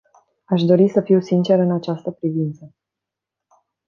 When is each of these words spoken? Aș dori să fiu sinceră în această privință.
Aș 0.45 0.61
dori 0.63 0.87
să 0.89 1.01
fiu 1.01 1.19
sinceră 1.21 1.61
în 1.61 1.71
această 1.71 2.11
privință. 2.11 2.73